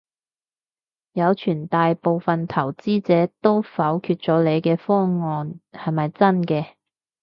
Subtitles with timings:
[1.13, 6.73] 有傳大部份投資者都否決咗你嘅方案，係咪真嘅？